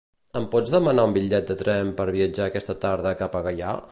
[0.39, 3.79] Em pots demanar un bitllet de tren per viatjar aquesta tarda cap a Gaià?